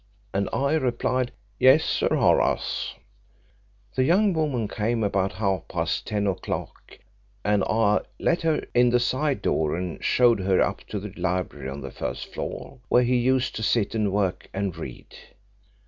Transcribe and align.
and 0.33 0.49
I 0.51 0.73
replied, 0.73 1.31
'Yes, 1.59 1.83
Sir 1.85 2.09
Horace,' 2.15 2.95
The 3.93 4.03
young 4.03 4.33
woman 4.33 4.67
came 4.67 5.03
about 5.03 5.33
half 5.33 5.67
past 5.67 6.07
ten 6.07 6.25
o'clock, 6.25 6.97
and 7.45 7.63
I 7.65 7.99
let 8.19 8.41
her 8.41 8.65
in 8.73 8.89
the 8.89 8.99
side 8.99 9.43
door 9.43 9.75
and 9.75 10.03
showed 10.03 10.39
her 10.39 10.59
up 10.59 10.79
to 10.87 10.99
the 10.99 11.13
library 11.15 11.69
on 11.69 11.81
the 11.81 11.91
first 11.91 12.33
floor, 12.33 12.79
where 12.89 13.03
he 13.03 13.17
used 13.17 13.55
to 13.57 13.61
sit 13.61 13.93
and 13.93 14.11
work 14.11 14.49
and 14.55 14.75
read. 14.75 15.15